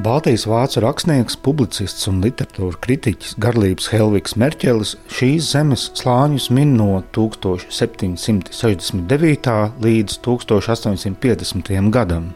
Baltijas 0.00 0.46
vācu 0.48 0.80
rakstnieks, 0.80 1.34
publicists 1.44 2.08
un 2.08 2.22
literatūra 2.24 2.78
kritiķis 2.80 3.34
Garlības 3.42 3.90
Helvigs 3.92 4.32
Merķelis 4.40 4.94
šīs 5.12 5.50
zemes 5.52 5.92
slāņus 6.00 6.48
min 6.56 6.72
no 6.78 7.04
1769. 7.12 9.52
līdz 9.84 10.16
1850. 10.24 11.92
gadam. 11.92 12.32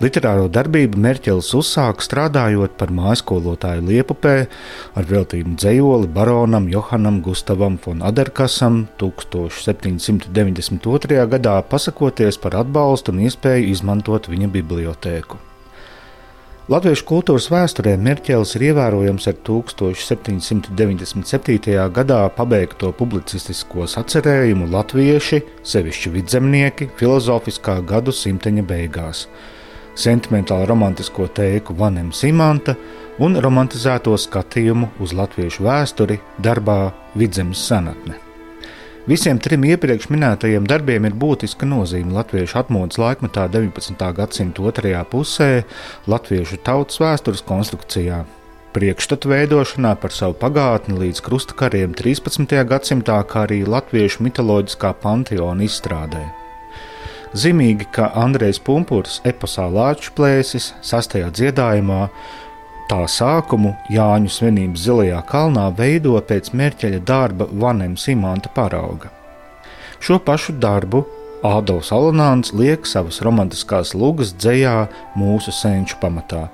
Literāro 0.00 0.48
darbību 0.48 0.96
Merķelis 1.04 1.52
uzsāka 1.58 2.00
strādājot 2.00 2.72
par 2.80 2.88
mājskolotāju 2.96 3.84
Liepupē 3.90 4.48
ar 4.96 5.04
veltījumu 5.12 5.60
dzējoli 5.60 6.08
baronam 6.16 6.64
Johanam 6.72 7.20
Gustavam 7.20 7.76
von 7.84 8.00
Aderkasam 8.08 8.88
1792. 8.96 11.28
gadā 11.36 11.60
pasakoties 11.60 12.40
par 12.40 12.56
atbalstu 12.64 13.12
un 13.12 13.20
iespēju 13.28 13.68
izmantot 13.76 14.32
viņa 14.32 14.48
bibliotēku. 14.56 15.49
Latviešu 16.70 17.02
kultūras 17.02 17.48
vēsturē 17.50 17.96
Merķēlis 17.98 18.52
ir 18.54 18.62
ievērojams 18.68 19.24
ar 19.26 19.34
1797. 19.42 21.74
gadā 21.96 22.18
pabeigto 22.36 22.92
publicistisko 22.94 23.88
sacerējumu 23.90 24.68
Latvieši, 24.70 25.42
sevišķi 25.66 26.12
vidzemnieki, 26.14 26.86
filozofiskā 26.94 27.82
gadu 27.90 28.14
simteņa 28.14 28.62
beigās, 28.70 29.26
sentimentālu 29.98 30.70
romantisko 30.70 31.26
teiku 31.34 31.74
Vanem 31.74 32.14
Simanta 32.14 32.78
un 33.18 33.34
romantizēto 33.34 34.14
skatījumu 34.14 34.94
uz 35.02 35.10
latviešu 35.10 35.66
vēsturi 35.66 36.22
darbā 36.38 36.94
Vidzemes 37.18 37.58
senatne. 37.66 38.29
Visiem 39.08 39.38
trim 39.40 39.62
iepriekš 39.64 40.10
minētajiem 40.12 40.66
darbiem 40.68 41.06
ir 41.08 41.14
būtiska 41.16 41.64
nozīme 41.64 42.12
latviešu 42.12 42.58
atmodas 42.60 42.98
laikmetā 43.00 43.46
19. 43.48 44.02
gadsimta 44.18 44.66
otrajā 44.68 45.00
pusē, 45.08 45.62
latviešu 46.04 46.58
tautas 46.66 47.00
vēstures 47.00 47.40
konstrukcijā, 47.48 48.18
priekšstatu 48.76 49.32
veidošanā 49.32 49.94
par 50.02 50.12
savu 50.12 50.36
pagātni 50.42 50.98
līdz 51.00 51.24
krustakariem 51.24 51.96
13. 51.96 52.52
gadsimtā, 52.68 53.16
kā 53.24 53.46
arī 53.46 53.62
latviešu 53.64 54.26
mitoloģiskā 54.28 54.92
panteona 55.00 55.64
izstrādē. 55.64 56.26
Zīmīgi, 57.32 57.88
ka 57.96 58.12
Andrejs 58.20 58.60
Punkurs 58.60 59.22
eposā 59.24 59.64
Lāču 59.70 60.12
plēsis, 60.12 60.74
sastajā 60.84 61.32
dziedājumā, 61.32 62.10
Tā 62.90 63.04
sākumu 63.06 63.76
Jāņu 63.94 64.32
svinības 64.34 64.82
Zilajā 64.82 65.20
kalnā 65.28 65.68
veido 65.78 66.16
pēc 66.26 66.48
mērķeļa 66.58 66.98
darba 67.06 67.46
Vanem 67.62 67.92
Simanta 67.94 68.50
parauga. 68.50 69.12
Šo 70.02 70.18
pašu 70.18 70.56
darbu 70.58 71.04
Ādams 71.46 71.92
Alanāns 71.94 72.50
liek 72.50 72.88
savas 72.90 73.20
romantiskās 73.22 73.94
lugas 73.94 74.34
dzējā 74.34 74.74
mūsu 75.14 75.54
senču 75.54 76.00
pamatā, 76.02 76.48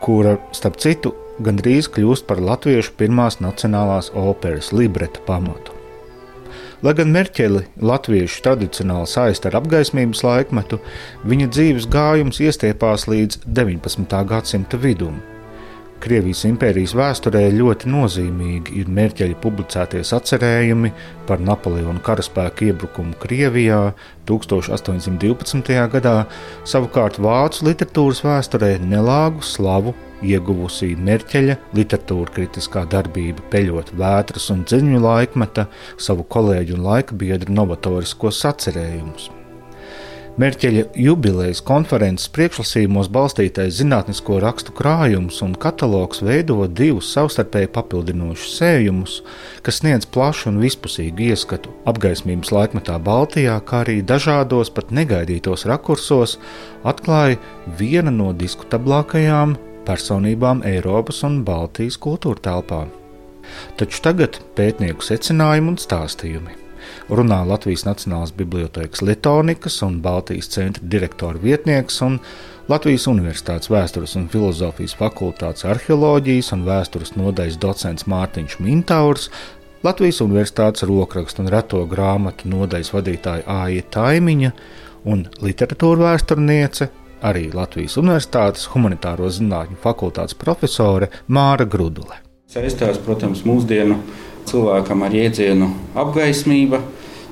kura, 0.00 0.38
starp 0.56 0.80
citu, 0.80 1.12
gandrīz 1.44 1.90
kļūst 1.92 2.24
par 2.24 2.40
latviešu 2.40 2.96
pirmās 2.96 3.36
nacionālās 3.44 4.08
operas 4.16 4.72
libreta 4.72 5.20
pamatu. 5.28 5.76
Lai 6.80 6.96
gan 6.96 7.12
Merķeli 7.12 7.66
latviešu 7.84 8.40
tradicionāli 8.48 9.12
saista 9.12 9.52
ar 9.52 9.60
apgaismības 9.60 10.24
laikmetu, 10.24 10.80
viņa 11.28 11.52
dzīves 11.52 11.92
gājums 11.92 12.40
iestiepās 12.40 13.10
līdz 13.12 13.44
19. 13.44 14.22
gadsimta 14.32 14.80
vidum. 14.80 15.20
Krievijas 16.02 16.44
impērijas 16.48 16.92
vēsturē 16.96 17.42
ļoti 17.56 17.90
nozīmīgi 17.90 18.76
ir 18.80 18.90
mērķeļi 18.92 19.36
publicētie 19.42 20.02
sacerējumi 20.06 20.92
par 21.28 21.40
Napoleona 21.42 22.02
karaspēka 22.04 22.68
iebrukumu 22.68 23.16
Krievijā 23.22 23.80
1812. 24.28 25.78
gadā, 25.94 26.16
savukārt 26.68 27.20
vācu 27.22 27.68
literatūras 27.70 28.22
vēsturē 28.26 28.76
nelāgu 28.84 29.44
slavu 29.46 29.94
ieguvusī 30.24 30.92
Merķeļa 30.96 31.56
literatūra 31.76 32.36
kritiskā 32.36 32.86
darbība, 32.92 33.44
peļot 33.52 33.94
vētras 34.00 34.50
un 34.54 34.64
dziļu 34.68 35.02
laikmeta, 35.04 35.68
savu 36.00 36.26
kolēģu 36.36 36.78
un 36.78 36.86
laika 36.90 37.18
biedru 37.18 37.56
novatoriskos 37.56 38.40
sacerējumus. 38.44 39.35
Mērķeļa 40.36 40.82
jubilejas 41.00 41.62
konferences 41.64 42.28
priekšlasījumos 42.36 43.06
balstītais 43.08 43.78
zinātnisko 43.78 44.36
rakstu 44.44 44.74
krājums 44.76 45.38
un 45.46 45.54
katalogs 45.56 46.20
veido 46.20 46.58
divus 46.68 47.08
savstarpēji 47.16 47.70
papildinošus 47.72 48.58
sējumus, 48.58 49.14
kas 49.64 49.80
sniedz 49.80 50.04
plašu 50.12 50.50
un 50.50 50.58
vispusīgu 50.60 51.30
ieskatu 51.30 51.72
apgaismības 51.88 52.52
laikmetā 52.52 52.98
Baltijā, 53.06 53.54
kā 53.64 53.80
arī 53.86 54.02
dažādos 54.04 54.68
pat 54.76 54.92
negaidītos 54.92 55.64
rakursos 55.72 56.36
atklāja 56.84 57.40
viena 57.80 58.12
no 58.12 58.34
diskutablākajām 58.36 59.56
personībām 59.88 60.60
Eiropas 60.68 61.24
un 61.24 61.40
Baltijas 61.48 61.96
kultūra 61.96 62.44
telpā. 62.50 62.84
Taču 63.80 64.04
tagad 64.04 64.36
pētnieku 64.52 65.00
secinājumi 65.00 65.72
un 65.72 65.80
stāstījumi 65.80 66.65
runā 67.08 67.40
Latvijas 67.48 67.86
Nacionālās 67.86 68.34
Bibliotēkas 68.36 69.02
Lietonikas 69.06 69.80
un 69.86 70.00
Baltijas 70.04 70.50
centra 70.52 70.84
direktora 70.96 71.40
vietnieks 71.42 72.00
un 72.06 72.18
Latvijas 72.68 73.06
Universitātes 73.06 73.70
vēstures 73.70 74.16
un 74.18 74.26
filozofijas 74.32 74.96
fakultātes 74.98 75.66
arheoloģijas 75.70 76.52
un 76.56 76.64
vēstures 76.66 77.14
nodaļas 77.14 77.60
docents 77.62 78.08
Mārtiņš 78.10 78.58
Mintaurs, 78.64 79.30
Latvijas 79.86 80.18
Universitātes 80.24 80.82
rokrakstu 80.88 81.44
un 81.44 81.50
reto 81.52 81.84
grāmatu 81.86 82.50
nodaļas 82.50 82.90
vadītāja 82.94 83.46
Aija 83.62 83.84
Taimiņa 83.94 84.52
un 85.06 85.26
literatūra 85.44 86.08
vēsturniece 86.10 86.88
arī 87.26 87.48
Latvijas 87.54 87.96
Universitātes 88.00 88.66
humanitāro 88.72 89.28
zinātņu 89.30 89.78
fakultātes 89.82 90.36
profesore 90.38 91.10
Māra 91.28 91.66
Grudule. 91.68 92.18
Saistās, 92.50 92.98
protams, 93.02 93.42
mūsdienu 93.46 93.98
cilvēkam 94.50 95.04
ar 95.06 95.16
jēdzienu 95.16 95.70
apgaismība. 95.98 96.82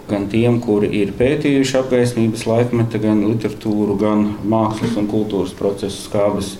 Gan 0.04 0.26
tiem, 0.28 0.58
kuri 0.60 0.90
ir 0.98 1.14
pētījuši 1.16 1.78
apgaismības 1.80 2.42
laikmetu, 2.44 3.00
gan 3.00 3.22
literatūru, 3.24 3.96
gan 3.96 4.26
mākslas 4.44 4.98
un 5.00 5.08
kultūras 5.08 5.54
procesu 5.56 6.02
skābes 6.10 6.50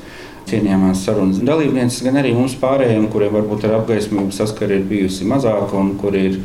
cienījamās 0.48 1.02
sarunas 1.04 1.42
dalībnieces, 1.44 2.02
gan 2.06 2.16
arī 2.20 2.32
mums 2.36 2.56
pārējiem, 2.60 3.06
kuriem 3.12 3.36
varbūt 3.36 3.66
ar 3.68 3.78
apgaismību 3.80 4.32
saskara 4.32 4.78
ir 4.78 4.88
bijusi 4.88 5.28
mazāka 5.28 5.76
un 5.80 5.94
kuri 6.00 6.24
ir, 6.30 6.40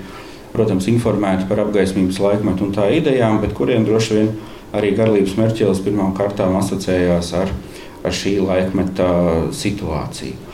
protams, 0.52 0.90
informēti 0.92 1.48
par 1.48 1.64
apgaismības 1.64 2.20
laikmetu 2.24 2.68
un 2.68 2.76
tā 2.76 2.90
idejām, 2.96 3.40
bet 3.44 3.56
kuriem 3.56 3.88
droši 3.88 4.18
vien 4.18 4.32
arī 4.76 4.92
garlības 4.98 5.38
mērķēlis 5.40 5.84
pirmām 5.86 6.14
kārtām 6.18 6.60
asociējās 6.60 7.32
ar, 7.40 7.56
ar 8.04 8.16
šī 8.16 8.38
laikmeta 8.44 9.10
situāciju. 9.56 10.49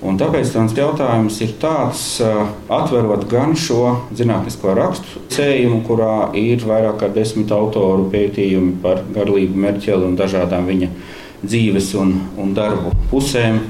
Un 0.00 0.16
tāpēc 0.16 0.54
mans 0.56 0.72
jautājums 0.72 1.38
ir 1.44 1.50
tāds, 1.60 2.02
atverot 2.72 3.26
gan 3.28 3.52
šo 3.52 4.08
zinātnisko 4.16 4.72
rakstu 4.78 5.20
cējumu, 5.34 5.82
kurā 5.84 6.30
ir 6.40 6.64
vairāk 6.64 7.02
kā 7.02 7.10
desmit 7.12 7.52
autoru 7.52 8.06
pētījumi 8.12 8.78
par 8.80 9.02
garlīgu 9.12 9.60
mērķeli 9.60 10.08
un 10.08 10.16
dažādām 10.16 10.70
viņa 10.72 10.88
dzīves 11.44 11.92
un, 12.00 12.14
un 12.40 12.56
darbu 12.56 12.94
pusēm 13.12 13.60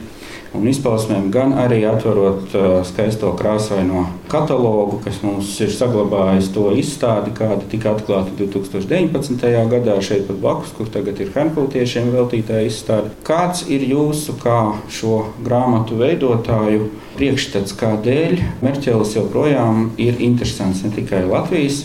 un 0.56 0.66
izpausmēm, 0.66 1.28
gan 1.30 1.52
arī 1.58 1.82
atverot 1.86 2.54
uh, 2.58 2.68
skaisto 2.86 3.30
krāsaino 3.38 4.06
katalogu, 4.30 4.98
kas 5.04 5.20
mums 5.22 5.52
ir 5.62 5.70
saglabājis 5.74 6.50
to 6.54 6.66
izstādi, 6.78 7.34
kāda 7.36 7.62
tika 7.70 7.94
atklāta 7.94 8.34
2019. 8.38 9.46
gadā 9.70 9.96
šeit 10.04 10.26
pat 10.28 10.40
blakus, 10.42 10.74
kur 10.76 10.90
tagad 10.90 11.20
ir 11.22 11.30
Hankultiešiem 11.36 12.10
veltītā 12.14 12.64
izstāde. 12.66 13.12
Kāds 13.26 13.62
ir 13.70 13.84
jūsu 13.86 14.34
kā 14.42 14.58
šo 14.90 15.20
grāmatu 15.46 16.00
veidotāju 16.00 16.90
priekšstats, 17.18 17.76
kādēļ 17.78 18.40
Merķelis 18.64 19.14
joprojām 19.18 19.90
ir 20.02 20.18
interesants 20.18 20.82
ne 20.86 20.94
tikai 20.94 21.22
Latvijas 21.30 21.84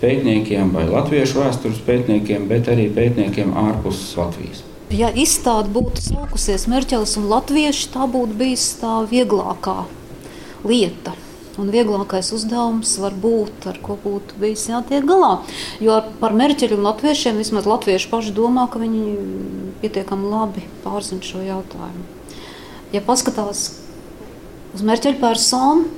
pētniekiem 0.00 0.72
vai 0.76 0.86
latviešu 0.88 1.40
vēstures 1.40 1.84
pētniekiem, 1.86 2.48
bet 2.50 2.68
arī 2.72 2.88
pētniekiem 2.92 3.54
ārpus 3.56 4.08
Latvijas? 4.18 4.64
Ja 4.94 5.08
izstāde 5.10 5.72
būtu 5.74 5.98
sākusies 5.98 6.68
Merķelis 6.70 7.16
un 7.18 7.26
Latvieši, 7.26 7.88
tā 7.90 8.06
būtu 8.06 8.36
bijis 8.38 8.68
tā 8.78 9.00
vieglākā 9.10 9.80
lieta. 10.62 11.16
Un 11.58 11.72
vieglākais 11.72 12.28
uzdevums 12.36 12.92
var 13.00 13.16
būt, 13.16 13.64
ar 13.66 13.80
ko 13.82 13.96
būtu 13.98 14.36
bijis 14.38 14.68
jātiek 14.68 15.02
galā. 15.08 15.40
Jo 15.82 15.98
par 16.20 16.36
mērķeļu 16.36 16.76
un 16.76 16.86
latviešiem 16.86 17.40
vismaz 17.40 17.66
latvieši 17.66 18.10
paši 18.12 18.34
domā, 18.36 18.68
ka 18.70 18.78
viņi 18.78 19.16
pietiekami 19.82 20.30
labi 20.30 20.62
pārzina 20.84 21.24
šo 21.24 21.42
jautājumu. 21.42 22.06
Ja 22.94 23.02
paskatās 23.02 23.66
uz 24.76 24.86
mērķeļu 24.86 25.18
personu 25.18 25.88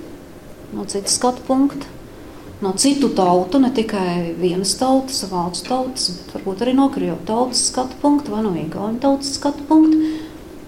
no 0.73 0.87
citas 0.88 1.19
skatu 1.19 1.44
punkta, 1.44 1.98
no 2.60 2.72
citu 2.76 3.08
tautu, 3.14 3.60
ne 3.62 3.70
tikai 3.75 4.34
vienas 4.38 4.75
tautas, 4.78 5.22
vācu 5.31 5.64
tautas, 5.69 6.08
bet 6.16 6.34
varbūt 6.37 6.64
arī 6.64 6.75
no 6.78 6.88
krievu 6.94 7.19
tautas 7.28 7.69
skatu 7.70 7.99
punkta 8.02 8.34
vai 8.34 8.43
no 8.46 8.55
igauņu 8.58 9.02
tautas 9.02 9.37
skatu 9.38 9.66
punkta, 9.69 10.12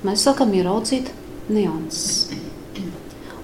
mēs 0.07 0.27
sākam 0.27 0.55
ieraudzīt 0.55 1.11
nianses, 1.51 2.31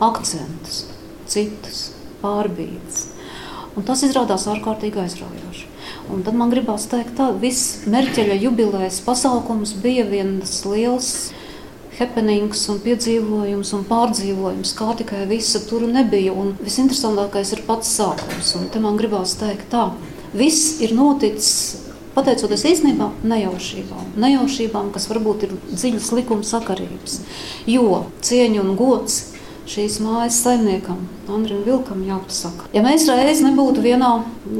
akcentus, 0.03 0.85
citus, 1.27 1.87
pārbīdes. 2.23 3.07
Un 3.77 3.85
tas 3.85 4.01
izrādās 4.07 4.47
ārkārtīgi 4.49 5.03
aizraujoši. 5.03 5.67
Un 6.13 6.23
tad 6.25 6.37
man 6.39 6.53
gribās 6.53 6.87
teikt, 6.89 7.17
ka 7.19 7.33
viss 7.37 7.83
Merķeļa 7.91 8.39
jubilejas 8.41 9.03
pasākums 9.05 9.75
bija 9.83 10.07
viens 10.09 10.63
liels 10.65 11.11
happenings 11.99 12.67
un 12.73 12.81
piedzīvojums 12.85 13.73
un 13.77 13.87
pārdzīvojums, 13.89 14.75
kā 14.77 14.93
tikai 15.01 15.25
visa 15.31 15.63
tur 15.69 15.87
nebija. 15.89 16.35
Un 16.37 16.55
visinteresantākais 16.61 17.55
ir 17.57 17.65
pats 17.69 17.95
sākums. 17.99 18.53
Un 18.59 18.69
te 18.73 18.83
man 18.83 18.99
gribās 19.01 19.37
teikt 19.41 19.71
tā, 19.73 19.89
viss 20.37 20.81
ir 20.85 20.95
noticis 20.97 21.83
pateicoties 22.17 22.65
īstenībā 22.71 23.11
nejaušībām. 23.29 24.13
Nejaušībām, 24.21 24.91
kas 24.95 25.09
varbūt 25.11 25.49
ir 25.49 25.57
dziļas 25.69 26.13
likuma 26.17 26.47
sakarības. 26.49 27.21
Jo 27.69 28.07
cieņa 28.25 28.63
un 28.63 28.77
gods 28.79 29.36
šīs 29.71 29.99
mājas 30.03 30.39
saimniekam, 30.45 31.03
Andrim 31.31 31.63
Vilkam, 31.67 32.05
jāpasaka. 32.07 32.69
Ja 32.75 32.83
mēs 32.85 33.07
reiz 33.11 33.43
nebūtu 33.45 33.83
vienā 33.85 34.11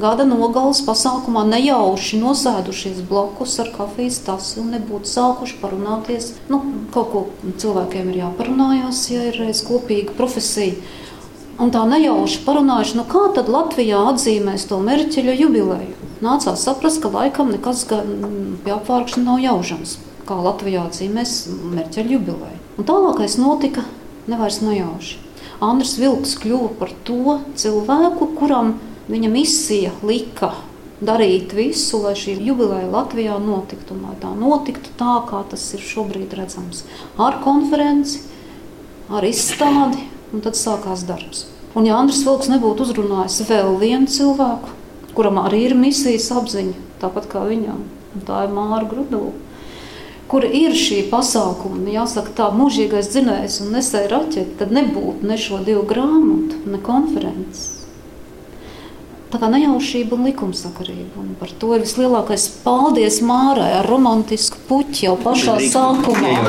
gada 0.03 0.27
nogalas 0.27 0.83
pasākumā 0.87 1.45
nejauši 1.49 2.21
nosēdušies 2.21 3.05
blakus 3.09 3.57
ar 3.63 3.71
kafijas 3.77 4.19
tasi 4.27 4.61
un 4.63 4.73
nebūtu 4.75 5.11
sākuši 5.11 5.59
parunāties, 5.63 6.33
nu, 6.53 6.61
kaut 6.95 7.13
ko 7.13 7.25
cilvēkiem 7.63 8.11
ir 8.13 8.23
jāparunājās, 8.25 9.03
ja 9.15 9.29
ir 9.31 9.41
reiz 9.45 9.63
kopīga 9.67 10.17
profesija. 10.19 10.79
Un 11.63 11.71
tā 11.73 11.87
nejauši 11.89 12.43
parunājuši, 12.45 12.99
nu 12.99 13.07
kā 13.09 13.23
tad 13.37 13.49
Latvijā 13.49 14.03
atzīmēs 14.11 14.67
to 14.69 14.77
Merķeļa 14.85 15.37
jubileju. 15.41 15.95
Nācās 16.25 16.67
saprast, 16.67 17.01
ka 17.01 17.09
laikam 17.13 17.55
nekas 17.55 17.87
pie 17.89 18.75
apvārkšana 18.75 19.25
nav 19.31 19.41
jaužams, 19.41 19.97
kā 20.29 20.37
Latvijā 20.37 20.85
atzīmēs 20.91 21.39
Merķeļa 21.73 22.13
jubileju. 22.19 22.61
Un 22.77 22.85
tālākais 22.85 23.39
notika 23.41 23.87
nevairs 24.31 24.61
nejauši. 24.65 25.23
Andris 25.65 25.97
Vilks 26.01 26.37
kļuva 26.43 26.75
par 26.79 26.93
to 27.07 27.39
cilvēku, 27.57 28.29
kuram 28.37 28.75
viņa 29.09 29.31
misija 29.33 29.93
lika 30.05 30.53
darīt 31.01 31.53
visu, 31.57 32.01
lai 32.05 32.15
šī 32.17 32.37
jubileja 32.45 32.89
Latvijā 32.93 33.37
notiktu, 33.41 33.97
un 33.97 34.09
lai 34.09 34.17
tā 34.21 34.33
notiktu 34.37 34.93
tā, 35.01 35.19
kā 35.29 35.43
tas 35.51 35.65
ir 35.77 35.85
šobrīd 35.85 36.33
redzams. 36.37 36.85
Ar 37.21 37.41
konferenci, 37.45 38.23
ar 39.13 39.25
izstādi, 39.25 40.07
un 40.33 40.45
tad 40.45 40.59
sākās 40.59 41.07
darbs. 41.09 41.47
Un 41.77 41.89
ja 41.89 41.99
Andris 42.01 42.23
Vilks 42.25 42.49
nebūtu 42.49 42.87
uzrunājis 42.87 43.43
vēl 43.49 43.77
vienu 43.81 44.09
cilvēku, 44.09 44.73
kuram 45.17 45.41
arī 45.43 45.67
ir 45.71 45.77
misijas 45.77 46.31
apziņa, 46.33 46.77
tāpat 47.03 47.29
kā 47.33 47.45
viņam, 47.45 47.83
un 48.17 48.25
tā 48.25 48.47
ir 48.47 48.55
Māra 48.57 48.85
Grudova, 48.89 49.35
kur 50.31 50.45
ir 50.45 50.75
šī 50.75 51.05
pasākuma, 51.11 51.79
nu, 51.85 51.93
jāsaka, 51.95 52.35
tā 52.35 52.51
mūžīgais 52.55 53.11
dzinējs 53.13 53.61
un 53.63 53.73
nesēja 53.77 54.11
raķeti, 54.13 54.59
tad 54.61 54.75
nebūtu 54.75 55.27
ne 55.29 55.39
šo 55.41 55.63
divu 55.67 55.87
grāmatu, 55.87 56.59
ne 56.67 56.83
konferences. 56.83 57.73
Tā 59.27 59.41
kā 59.43 59.49
nejaušība 59.51 60.15
un 60.15 60.29
likumsakarība. 60.29 61.19
Un 61.19 61.35
par 61.39 61.51
to 61.61 61.75
ir 61.75 61.83
vislielākais 61.83 62.47
paldies 62.63 63.19
Mārai 63.27 63.73
ar 63.81 63.89
romantisku 63.91 64.61
puķi 64.69 65.09
jau 65.09 65.17
pašā 65.19 65.59
sākumā. 65.67 66.35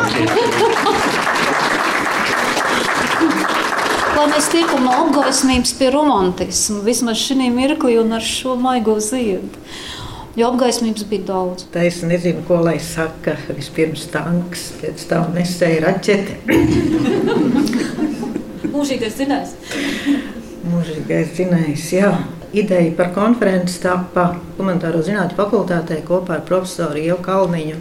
Lai 4.18 4.26
mēs 4.32 4.48
tiekam 4.54 4.82
no 4.86 4.94
apgaismības 5.04 5.74
pie 5.78 5.90
romantismu, 5.94 6.80
vismaz 6.86 7.18
šī 7.22 7.50
mirklī 7.54 7.98
un 8.02 8.18
ar 8.18 8.24
šo 8.26 8.56
maigo 8.62 8.96
ziedu 9.04 9.50
jo 10.38 10.44
apgaismības 10.52 11.04
bija 11.10 11.24
daudz. 11.32 11.66
Tā 11.74 11.80
es 11.88 11.98
nezinu, 12.06 12.42
ko 12.48 12.56
lai 12.66 12.78
saka. 12.84 13.32
Vispirms 13.58 14.04
tanks, 14.14 14.62
pēc 14.82 14.98
tam 15.10 15.24
nesēja 15.38 15.80
raķete. 15.88 16.32
Mūžīgais 18.76 19.16
zinājums. 19.18 19.52
Mūžīgais 20.68 21.28
zinājums, 21.40 21.86
jā. 21.96 22.12
Ideja 22.58 22.92
par 22.96 23.10
konferenci 23.16 23.82
tapa 23.84 24.24
Humanitāro 24.58 25.02
zinātņu 25.04 25.36
fakultātē 25.38 25.96
kopā 26.08 26.32
ar 26.38 26.44
profesoru 26.48 26.98
Ievu 27.02 27.20
Kalniņu. 27.26 27.78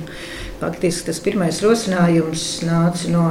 Faktiski 0.57 1.11
tas 1.11 1.21
pirmais 1.23 1.61
rosinājums 1.63 2.43
nāca 2.65 3.11
no 3.13 3.25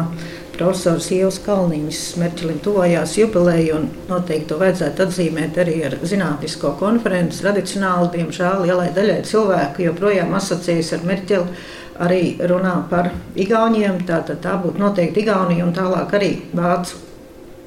profesors 0.60 1.08
Ievas 1.12 1.38
Kalniņas 1.46 2.02
Merķelim 2.22 2.60
tuvojās 2.64 3.16
jubileja, 3.20 3.78
un 3.78 3.88
noteikti 4.10 4.50
to 4.50 4.60
vajadzētu 4.62 5.06
atzīmēt 5.06 5.58
arī 5.62 5.76
ar 5.88 5.96
zinātnisko 6.08 6.74
konferenci. 6.80 7.42
Tradicionāli, 7.44 8.12
diemžēl, 8.16 8.66
lielai 8.66 8.92
daļai 8.96 9.18
cilvēku 9.28 9.86
joprojām 9.86 10.36
asociējas 10.38 10.94
ar 10.98 11.08
Merķeli, 11.10 11.66
arī 12.06 12.22
runā 12.52 12.76
par 12.92 13.12
Igauniem. 13.36 14.00
Tā, 14.08 14.22
tā, 14.28 14.38
tā 14.42 14.56
būtu 14.64 14.82
noteikti 14.82 15.24
Igaunija 15.26 15.68
un 15.68 15.74
tālāk 15.76 16.16
arī 16.20 16.32
Vācu 16.56 17.04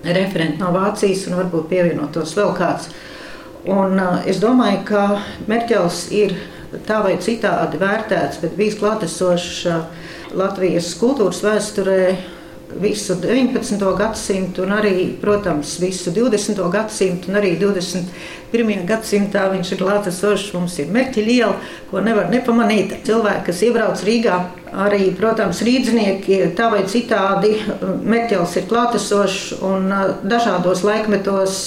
referenti 0.04 0.62
no 0.62 0.72
Vācijas 0.74 1.26
un 1.28 1.38
varbūt 1.40 1.68
pievienotos 1.72 2.36
vēl 2.38 2.54
kāds. 2.56 2.88
Un, 3.68 3.98
uh, 3.98 4.22
es 4.28 4.40
domāju, 4.40 4.84
ka 4.88 5.04
Merķels 5.50 6.06
ir 6.14 6.36
tā 6.86 7.02
vai 7.04 7.18
citādi 7.20 7.80
vērtēts, 7.80 8.40
bet 8.42 8.56
bijis 8.56 8.78
klātesošs 8.80 9.62
uh, 9.68 9.86
Latvijas 10.38 10.92
kultūras 11.00 11.40
vēsturē 11.44 12.02
visu 12.76 13.14
19. 13.14 13.96
gadsimtu, 13.96 14.62
un 14.62 14.74
arī, 14.76 15.08
protams, 15.20 15.78
visu 15.80 16.12
20. 16.14 16.60
gadsimtu, 16.72 17.30
un 17.30 17.40
arī 17.40 17.54
21. 17.60 18.84
gadsimtā 18.88 19.46
viņš 19.52 19.72
ir 19.72 19.82
klātesošs. 19.82 20.52
Mums 20.56 20.78
ir 20.82 20.92
Merķa 20.92 21.24
iela, 21.24 21.56
ko 21.90 22.02
nevar 22.04 22.28
nepamanīt. 22.32 22.98
Cilvēki, 23.08 23.46
kas 23.48 23.62
iebrauc 23.64 24.04
Rīgā, 24.04 24.38
arī, 24.72 25.10
protams, 25.16 25.60
rīznieki 25.64 26.40
tā 26.58 26.68
vai 26.72 26.82
citādi 26.88 27.54
Merķels 27.82 28.56
ir 28.60 28.66
klātesošs, 28.70 29.58
un 29.64 29.88
dažādos 30.28 30.84
laikmetos 30.86 31.58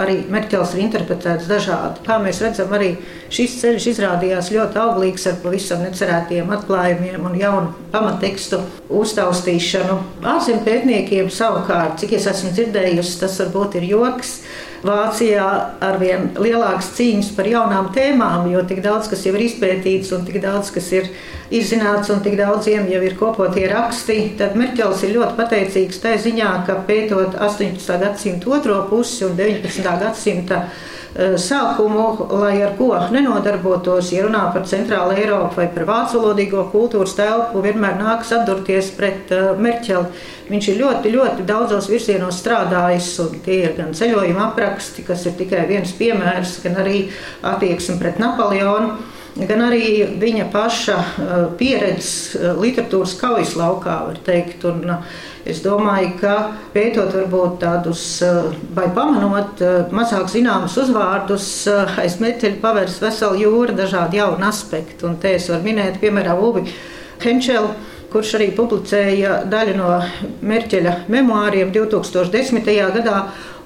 arī 0.00 0.20
Merķels 0.32 0.74
ir 0.76 0.84
interpretēts 0.86 1.50
dažādi. 1.50 2.02
Kā 2.06 2.18
mēs 2.22 2.42
redzam, 2.44 2.72
arī 2.76 2.94
šis 3.32 3.58
ceļš 3.62 3.88
izrādījās 3.94 4.50
ļoti 4.54 4.80
auglīgs 4.82 5.28
ar 5.30 5.38
pavisam 5.44 5.84
necerētiem 5.86 6.50
atklājumiem 6.58 7.28
un 7.28 7.38
jaunu 7.40 7.72
pamattekstu 7.92 8.60
uztaustīšanu. 9.02 10.00
Ārzemju 10.34 10.66
pētniekiem 10.66 11.30
savukārt, 11.32 11.98
cik 12.02 12.18
es 12.18 12.28
esmu 12.32 12.52
dzirdējusi, 12.56 13.18
tas 13.22 13.40
varbūt 13.42 13.80
ir 13.80 13.88
joks. 13.94 14.36
Vācijā 14.82 15.46
arvien 15.84 16.32
lielākas 16.42 16.88
cīņas 16.96 17.28
par 17.36 17.46
jaunām 17.46 17.92
tēmām, 17.94 18.48
jo 18.50 18.64
tik 18.66 18.80
daudz 18.82 19.06
kas 19.12 19.22
jau 19.22 19.34
ir 19.36 19.44
izpētīts 19.46 20.10
un 20.16 20.24
tik 20.26 20.40
daudz 20.42 20.72
kas 20.74 20.88
ir 20.96 21.10
izzināts 21.54 22.10
un 22.10 22.22
tik 22.24 22.34
daudziem 22.40 22.88
jau 22.90 23.02
ir 23.06 23.14
kopotie 23.20 23.68
raksti. 23.70 24.16
Tad 24.40 24.56
Merķels 24.58 25.04
ir 25.06 25.14
ļoti 25.18 25.38
pateicīgs 25.38 26.02
tajā 26.02 26.22
ziņā, 26.26 26.50
ka 26.66 26.80
pētot 26.88 27.38
18. 27.38 28.00
gadsimta 28.02 28.50
otro 28.58 28.80
pusi 28.90 29.22
un 29.28 29.38
19. 29.38 29.86
gadsimta 30.02 30.64
sākumu, 31.14 32.04
lai 32.40 32.54
ar 32.64 32.72
ko 32.78 32.90
nenodarbotos, 33.12 34.12
ja 34.14 34.24
runā 34.24 34.46
par 34.54 34.64
centrālu 34.68 35.16
Eiropu 35.18 35.60
vai 35.60 35.68
par 35.74 35.84
vācu 35.88 36.22
valodīgo 36.22 36.64
kultūras 36.72 37.16
telpu, 37.18 37.60
vienmēr 37.64 37.98
nākas 38.00 38.32
atdurties 38.38 38.92
pret 38.96 39.32
uh, 39.34 39.52
Merķeli. 39.60 40.22
Viņš 40.48 40.68
ir 40.72 40.80
ļoti, 40.80 41.12
ļoti 41.12 41.46
daudzos 41.48 41.88
virzienos 41.92 42.40
strādājis, 42.42 43.12
un 43.24 43.40
tie 43.44 43.62
ir 43.66 43.76
gan 43.76 43.92
ceļojuma 43.96 44.48
apraksti, 44.50 45.04
kas 45.06 45.26
ir 45.28 45.36
tikai 45.38 45.66
viens 45.68 45.92
piemērs, 45.96 46.58
gan 46.64 46.80
arī 46.82 47.06
attieksme 47.52 48.00
pret 48.00 48.20
Napoleonu 48.20 48.96
gan 49.36 49.66
arī 49.68 50.06
viņa 50.20 50.48
paša 50.52 50.96
eh, 51.02 51.34
pieredze 51.58 52.54
literatūras 52.60 53.14
kaujas 53.20 53.54
laukā, 53.58 53.98
var 54.10 54.24
teikt. 54.26 54.64
Un, 54.68 54.98
Es 55.42 55.58
domāju, 55.58 56.12
ka 56.20 56.32
pētot 56.70 57.08
varbūt 57.16 57.56
tādus 57.64 58.02
vai 58.76 58.84
pamanot 58.94 59.58
mazāk 59.90 60.28
zināmus 60.30 60.76
uzvārdus, 60.78 61.48
aiz 61.98 62.20
metāla 62.22 62.60
pavērs 62.62 63.00
veselu 63.02 63.40
jūru 63.40 63.74
dažādu 63.74 64.20
jaunu 64.20 64.46
aspektu. 64.46 65.08
Un 65.08 65.16
te 65.18 65.32
es 65.40 65.48
varu 65.50 65.66
minēt, 65.66 65.98
piemēram, 65.98 66.38
Ubi 66.46 66.62
Henčelu 67.24 67.72
kurš 68.12 68.36
arī 68.36 68.50
publicēja 68.56 69.42
daļu 69.50 69.76
no 69.78 69.88
Merķeļa 70.44 70.94
memoāriem 71.12 71.72
2010. 71.74 72.68
gadā 72.96 73.16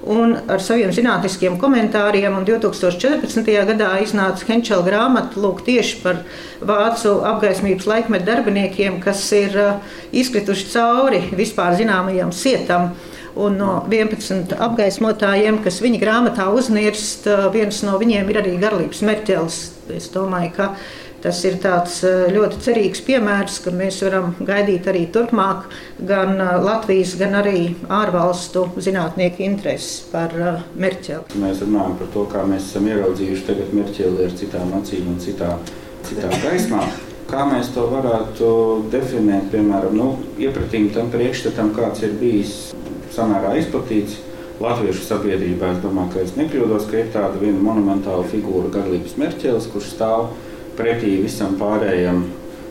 un 0.05 0.35
ar 0.49 0.61
saviem 0.63 0.91
zinātniskiem 0.93 1.57
komentāriem. 1.61 2.35
Un 2.37 2.45
2014. 2.47 3.43
gadā 3.71 3.91
iznāca 4.03 4.47
Henčela 4.49 4.85
grāmata 4.85 5.39
lūk, 5.41 5.63
tieši 5.65 6.01
par 6.03 6.23
vācu 6.61 7.17
apgaismības 7.27 7.87
laikmetu 7.89 8.29
darbiniekiem, 8.29 8.99
kas 9.03 9.23
ir 9.37 9.57
uh, 9.57 9.93
izkrituši 10.11 10.67
cauri 10.73 11.23
vispār 11.37 11.77
zināmajam 11.79 12.33
sietam. 12.35 12.91
Un 13.37 13.59
no 13.59 13.71
11 13.85 14.55
apgaismotājiem, 14.65 15.59
kas 15.65 15.81
viņa 15.83 16.01
grāmatā 16.01 16.47
uznirst, 16.53 17.27
uh, 17.29 17.49
viens 17.53 17.83
no 17.85 17.97
viņiem 18.01 18.29
ir 18.31 18.41
arī 18.43 18.55
Garlīps 18.61 19.03
Merķels. 19.05 19.59
Es 19.93 20.09
domāju, 20.11 20.51
ka 20.57 20.71
Tas 21.27 21.41
ir 21.43 21.57
eh, 21.59 22.29
ļoti 22.31 22.61
cerīgs 22.63 23.01
piemērs, 23.03 23.57
ka 23.65 23.71
mēs 23.75 23.97
varam 24.05 24.29
gaidīt 24.47 24.85
arī 24.87 25.01
turpmāk 25.11 25.65
gan 26.07 26.37
eh, 26.39 26.53
Latvijas, 26.63 27.17
gan 27.19 27.35
arī 27.41 27.73
ārvalstu 27.91 28.63
zinātnieku 28.79 29.43
intereses 29.43 30.05
par 30.07 30.31
eh, 30.31 30.61
Merķeli. 30.79 31.41
Mēs 31.43 31.65
runājam 31.65 31.97
par 31.99 32.13
to, 32.13 32.23
kā 32.31 32.45
mēs 32.47 32.69
esam 32.69 32.87
ieraudzījuši 32.87 33.45
tagad 33.49 33.75
Merķeli 33.75 34.23
ar 34.23 34.39
citām 34.39 34.71
acīm 34.79 35.11
un 35.11 35.19
citā, 35.19 35.51
citā 36.07 36.31
gaismā. 36.45 36.85
Kā 37.27 37.43
mēs 37.51 37.73
to 37.75 37.83
varētu 37.91 38.55
definēt, 38.95 39.51
piemēram, 39.51 39.99
nu, 39.99 40.09
iepratīm 40.39 40.93
tam 40.95 41.11
priekšstatam, 41.11 41.75
kāds 41.75 42.07
ir 42.07 42.15
bijis 42.23 42.55
samērā 43.17 43.57
izplatīts 43.59 44.21
latviešu 44.63 45.03
sabiedrībā. 45.11 45.75
Es 45.75 45.83
domāju, 45.83 46.15
ka 46.15 46.23
es 46.23 46.37
nekļūdos, 46.39 46.87
ka 46.87 47.03
ir 47.03 47.11
tāda 47.11 47.35
viena 47.43 47.59
monumentāla 47.59 48.23
figūra, 48.31 48.71
Garlības 48.79 49.19
Merķelis, 49.19 49.67
kurš 49.75 49.97
stāv 49.97 50.29
pretī 50.77 51.17
visam 51.23 51.57
pārējam 51.59 52.23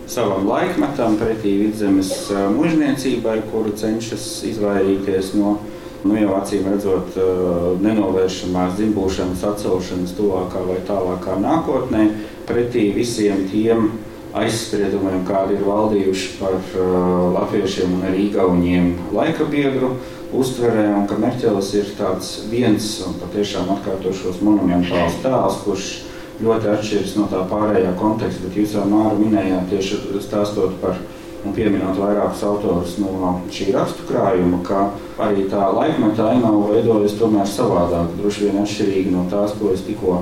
savam 0.07 0.47
laikmetam, 0.47 1.17
pretī 1.19 1.57
vidzemes 1.65 2.13
mužniecībai, 2.55 3.41
kuru 3.51 3.75
cenšas 3.77 4.27
izvairīties 4.47 5.35
no 5.41 5.57
nu, 6.07 6.15
jau 6.21 6.37
acīm 6.39 6.69
redzot, 6.71 7.17
nenovēršamās 7.83 8.77
dzimbūšanas 8.79 9.45
atcelšanas 9.51 10.15
tuvākā 10.19 10.63
vai 10.69 10.81
tālākā 10.87 11.39
nākotnē, 11.43 12.09
pretī 12.47 12.91
visiem 12.95 13.47
tiem 13.51 13.89
aizspriedumiem, 14.37 15.25
kādi 15.27 15.57
ir 15.57 15.65
valdījuši 15.67 16.35
par 16.39 16.59
latviešiem 17.39 17.97
un 17.97 18.05
arī 18.11 18.27
igauniem 18.29 18.93
laika 19.17 19.47
biedru 19.51 19.97
uztverē, 20.37 20.91
un 20.99 21.07
ka 21.09 21.17
Merķelis 21.21 21.73
ir 21.79 21.93
tāds 21.99 22.33
viens 22.51 22.87
un 23.07 23.17
patiešām 23.23 23.71
atkārtošos 23.79 24.43
monumentāls 24.45 25.19
tēls, 25.25 25.63
kurš 25.65 25.89
ļoti 26.43 26.73
atšķiras 26.73 27.15
no 27.17 27.29
tā 27.33 27.43
pārējā 27.51 27.93
konteksta, 28.01 28.47
bet 28.47 28.59
jūs 28.61 28.75
jau 28.77 28.87
Māru 28.91 29.21
minējāt 29.21 29.71
tieši 29.73 30.01
stāstot 30.25 30.77
par 30.83 30.99
un 31.47 31.55
pieminot 31.55 31.99
vairākus 32.01 32.43
autorus 32.47 32.97
no 32.99 33.33
šī 33.53 33.71
rakstu 33.77 34.07
krājuma, 34.09 34.61
ka 34.67 34.87
arī 35.23 35.47
tā 35.51 35.69
laikmetā 35.77 36.31
ainava 36.33 36.73
veidojas 36.73 37.17
tomēr 37.21 37.47
savādāk, 37.51 38.17
droši 38.19 38.49
vien 38.49 38.63
atšķirīgi 38.63 39.15
no 39.15 39.27
tās, 39.31 39.55
ko 39.59 39.71
es 39.75 39.85
tikko 39.87 40.19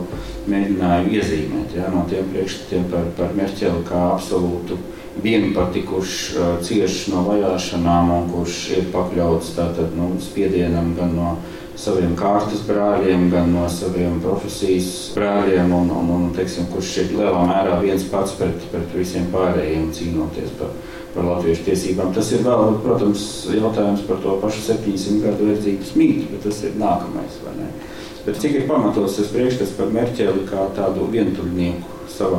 mēģināju 0.50 1.14
iezīmēt. 1.16 1.78
Ja, 1.78 1.88
no 1.94 2.04
tiem 2.10 2.28
priekšstatiem 2.32 2.90
par, 2.92 3.08
par 3.18 3.32
Merķeli 3.38 3.86
kā 3.88 4.02
absolūtu 4.12 4.78
vienpati, 5.24 5.82
kurš 5.88 6.14
uh, 6.36 6.54
cieš 6.64 7.06
no 7.14 7.24
vajāšanām 7.28 8.12
un 8.12 8.30
kurš 8.32 8.58
ir 8.76 8.88
pakļauts 8.92 9.54
tātad, 9.56 9.94
nu, 9.96 10.12
spiedienam 10.22 10.92
gan 10.98 11.14
no 11.16 11.34
saviem 11.80 12.14
kārtas 12.18 12.62
brāļiem, 12.68 13.28
gan 13.32 13.50
no 13.52 13.64
saviem 13.72 14.20
profesijas 14.22 14.90
brāļiem, 15.16 15.72
un, 15.74 15.90
un, 15.90 16.10
un 16.16 16.26
teiksim, 16.36 16.68
kurš 16.72 16.92
ir 17.02 17.14
lielā 17.18 17.40
mērā 17.48 17.80
viens 17.82 18.04
pats 18.10 18.36
pret, 18.38 18.68
pret 18.70 18.94
visiem 18.94 19.26
pārējiem 19.32 19.88
cīnoties 19.96 20.54
par, 20.60 20.70
par 21.16 21.28
latviešu 21.32 21.66
tiesībām. 21.70 22.14
Tas 22.14 22.30
ir 22.36 22.44
vēl, 22.46 22.78
protams, 22.84 23.26
jautājums 23.50 24.06
par 24.06 24.22
to 24.22 24.38
pašu 24.44 24.62
700 24.68 25.24
gadu 25.26 25.50
verdzības 25.50 25.94
mītu, 25.98 26.28
bet 26.30 26.46
tas 26.46 26.62
ir 26.62 26.78
nākamais. 26.78 27.40
Bet 28.24 28.38
cik 28.40 28.60
ir 28.60 28.68
pamatots 28.70 29.18
tas 29.18 29.32
priekšstats 29.34 29.74
par 29.76 29.90
Merķeli 29.92 30.46
kā 30.48 30.70
tādu 30.78 31.10
vientuļnieku 31.12 32.06
savā 32.14 32.38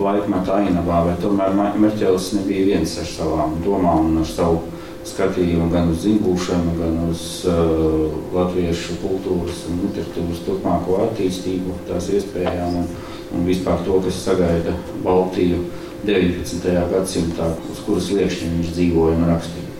laikmetā 0.00 0.60
ainavā, 0.64 1.02
vai 1.08 1.16
tomēr 1.22 1.54
Merķelis 1.54 2.32
nebija 2.38 2.70
viens 2.72 2.96
ar 2.98 3.08
savām 3.08 3.58
domām 3.64 4.10
un 4.10 4.22
ar 4.22 4.28
savu 4.28 4.62
skatījumu 5.04 5.68
gan 5.72 5.90
uz 5.92 6.04
zīmēšanu, 6.04 6.74
gan 6.78 6.94
uz 7.10 7.24
uh, 7.50 8.14
latviešu 8.34 8.98
kultūras 9.02 9.66
un 9.68 9.82
literatūras 9.84 10.40
turpmāko 10.46 11.00
attīstību, 11.08 11.76
tās 11.88 12.08
iespējām 12.16 12.80
un, 12.80 12.88
un 13.36 13.44
vispār 13.48 13.84
to, 13.84 14.00
kas 14.04 14.22
sagaida 14.24 14.74
Baltiju 15.04 15.60
19. 16.04 16.72
gadsimtā, 16.92 17.52
uz 17.72 17.84
kuras 17.84 18.10
liekšņa 18.12 18.50
viņš 18.56 18.72
dzīvoja 18.76 19.18
un 19.18 19.28
rakstīja. 19.32 19.70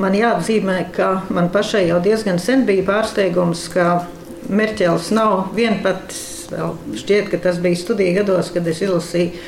Man 0.00 0.14
jāatzīmē, 0.14 0.80
ka 0.94 1.12
man 1.34 1.48
pašai 1.52 1.88
jau 1.88 1.98
diezgan 2.02 2.38
sen 2.38 2.62
bija 2.68 2.86
pārsteigums, 2.86 3.66
ka 3.72 4.04
Merķels 4.50 5.10
nav 5.14 5.50
vienpats. 5.54 6.39
Vēl 6.50 6.74
šķiet, 6.98 7.30
ka 7.32 7.42
tas 7.48 7.60
bija 7.62 7.78
studiju 7.78 8.20
gados, 8.22 8.50
kad 8.54 8.66
es 8.70 8.82
izlasīju 8.82 9.38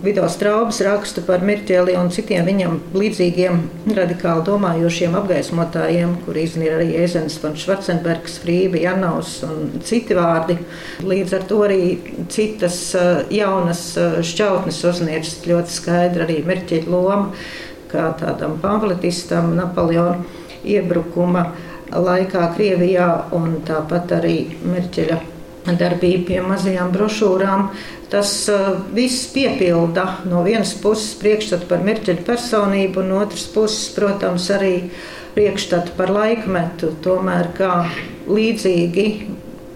Vido 0.00 0.28
Straubas 0.32 0.78
rakstu 0.80 1.20
par 1.26 1.42
Mirķeli 1.44 1.92
un 2.00 2.06
citiem 2.08 2.46
viņam 2.48 2.78
līdzīgiem 2.96 3.58
radikāli 3.98 4.44
domājošiem 4.46 5.16
apgaismotājiem, 5.18 6.14
kur 6.24 6.38
iznīra 6.40 6.78
arī 6.78 6.94
Ezens, 7.02 7.36
von 7.42 7.52
Schwarzenbergs, 7.60 8.38
Frība, 8.40 8.80
Janaus 8.80 9.34
un 9.44 9.74
citi 9.84 10.16
vārdi. 10.16 10.56
Līdz 11.04 11.34
ar 11.36 11.44
to 11.50 11.58
arī 11.66 11.82
citas 12.32 12.78
eh, 12.96 13.10
jaunas 13.42 13.82
eh, 14.00 14.16
šķautnes 14.24 14.78
uzniedz 14.88 15.34
ļoti 15.50 15.74
skaidri 15.74 16.24
arī 16.24 16.38
Mirķeļa 16.48 16.94
loma, 16.94 17.34
kā 17.92 18.06
tādam 18.22 18.56
pamfletistam 18.62 19.52
Napoleona 19.58 20.24
iebrukuma 20.64 21.50
laikā 21.92 22.46
Krievijā 22.56 23.10
un 23.36 23.60
tāpat 23.68 24.16
arī 24.16 24.38
Mirķeļa 24.64 25.20
darbība 25.66 26.26
pie 26.28 26.40
mazajām 26.44 26.92
brošūrām. 26.94 27.70
Tas 28.10 28.32
uh, 28.50 28.72
viss 28.94 29.28
piepilda 29.34 30.06
no 30.26 30.42
vienas 30.46 30.72
puses 30.82 31.14
priekšstatu 31.20 31.68
par 31.70 31.84
mirķeļu 31.86 32.24
personību, 32.26 33.04
un 33.04 33.18
otras 33.20 33.46
puses, 33.52 33.90
protams, 33.94 34.48
arī 34.50 34.74
priekšstatu 35.36 35.94
par 35.98 36.10
laikmetu. 36.10 36.94
Tomēr 37.04 37.52
kā 37.54 37.84
līdzīgi, 38.30 39.06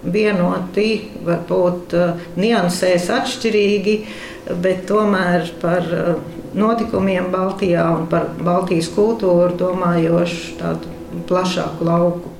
vienoti, 0.04 0.88
varbūt 1.24 1.94
uh, 1.98 2.28
niansēs 2.40 3.08
atšķirīgi, 3.14 3.98
bet 4.64 4.84
tomēr 4.90 5.48
par 5.62 5.86
uh, 5.94 6.14
notikumiem 6.58 7.30
Baltijā 7.32 7.86
un 7.94 8.06
par 8.10 8.32
Baltijas 8.42 8.90
kultūru 8.94 9.54
domājošu 9.58 10.58
tādu 10.60 10.94
plašāku 11.30 11.86
lauku. 11.86 12.33